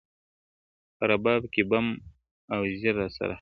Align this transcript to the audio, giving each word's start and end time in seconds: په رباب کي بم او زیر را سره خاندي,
په 0.95 1.03
رباب 1.11 1.41
کي 1.53 1.63
بم 1.69 1.87
او 2.53 2.59
زیر 2.79 2.95
را 2.99 3.07
سره 3.15 3.19
خاندي, 3.19 3.29